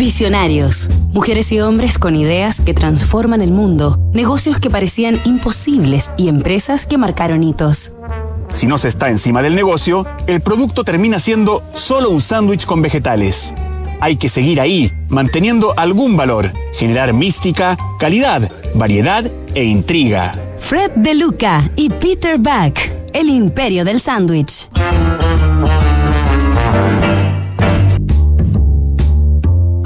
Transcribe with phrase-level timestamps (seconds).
[0.00, 0.88] Visionarios.
[1.12, 6.86] Mujeres y hombres con ideas que transforman el mundo, negocios que parecían imposibles y empresas
[6.86, 7.98] que marcaron hitos.
[8.50, 12.80] Si no se está encima del negocio, el producto termina siendo solo un sándwich con
[12.80, 13.52] vegetales.
[14.00, 20.32] Hay que seguir ahí, manteniendo algún valor, generar mística, calidad, variedad e intriga.
[20.56, 22.78] Fred De Luca y Peter Buck,
[23.12, 24.70] el imperio del sándwich.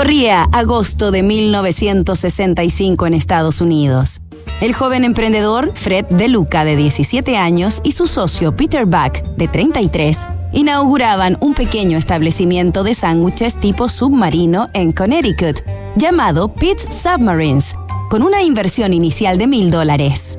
[0.00, 4.22] Corría agosto de 1965 en Estados Unidos.
[4.62, 9.46] El joven emprendedor Fred De Luca, de 17 años, y su socio Peter Buck, de
[9.46, 10.20] 33,
[10.54, 15.60] inauguraban un pequeño establecimiento de sándwiches tipo submarino en Connecticut,
[15.96, 17.74] llamado Pete's Submarines,
[18.08, 20.38] con una inversión inicial de mil dólares.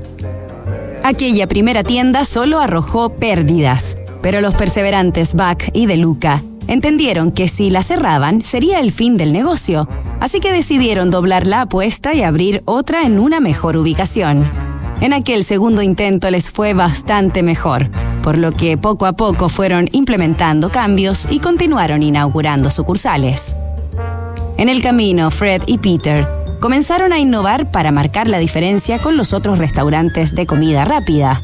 [1.04, 7.50] Aquella primera tienda solo arrojó pérdidas, pero los perseverantes Buck y De Luca entendieron que
[7.50, 9.90] si la cerraban sería el fin del negocio,
[10.22, 14.50] así que decidieron doblar la apuesta y abrir otra en una mejor ubicación.
[15.02, 17.90] En aquel segundo intento les fue bastante mejor,
[18.24, 23.54] por lo que poco a poco fueron implementando cambios y continuaron inaugurando sucursales.
[24.56, 26.26] En el camino, Fred y Peter
[26.62, 31.44] comenzaron a innovar para marcar la diferencia con los otros restaurantes de comida rápida.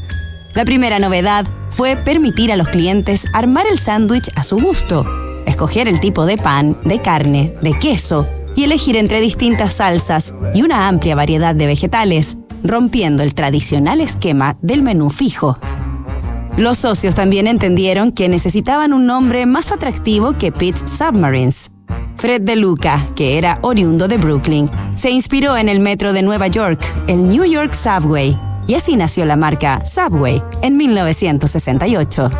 [0.54, 5.06] La primera novedad fue permitir a los clientes armar el sándwich a su gusto,
[5.46, 10.62] escoger el tipo de pan, de carne, de queso y elegir entre distintas salsas y
[10.62, 15.58] una amplia variedad de vegetales, rompiendo el tradicional esquema del menú fijo.
[16.56, 21.70] Los socios también entendieron que necesitaban un nombre más atractivo que Pete's Submarines.
[22.16, 26.48] Fred De Luca, que era oriundo de Brooklyn, se inspiró en el metro de Nueva
[26.48, 28.36] York, el New York Subway,
[28.68, 32.30] y así nació la marca Subway en 1968.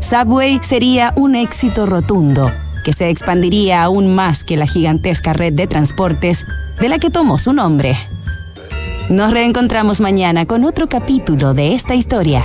[0.00, 2.52] Subway sería un éxito rotundo,
[2.84, 6.44] que se expandiría aún más que la gigantesca red de transportes
[6.80, 7.96] de la que tomó su nombre.
[9.08, 12.44] Nos reencontramos mañana con otro capítulo de esta historia.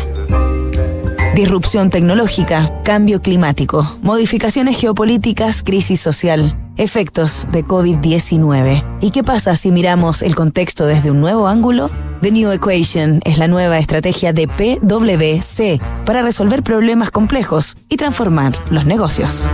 [1.35, 8.83] Disrupción tecnológica, cambio climático, modificaciones geopolíticas, crisis social, efectos de COVID-19.
[9.01, 11.89] ¿Y qué pasa si miramos el contexto desde un nuevo ángulo?
[12.21, 18.53] The New Equation es la nueva estrategia de PwC para resolver problemas complejos y transformar
[18.71, 19.51] los negocios.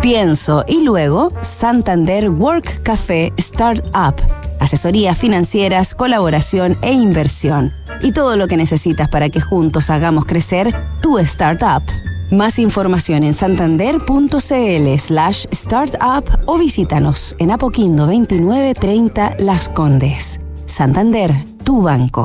[0.00, 4.14] Pienso y luego Santander Work Café Startup.
[4.60, 7.74] Asesorías financieras, colaboración e inversión.
[8.00, 11.82] Y todo lo que necesitas para que juntos hagamos crecer tu startup.
[12.30, 20.40] Más información en santander.cl slash startup o visítanos en Apoquindo 2930 Las Condes.
[20.66, 21.32] Santander,
[21.68, 22.24] tu banco.